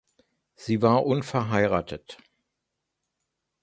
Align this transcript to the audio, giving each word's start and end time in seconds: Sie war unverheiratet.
Sie 0.55 0.81
war 0.81 1.05
unverheiratet. 1.05 2.17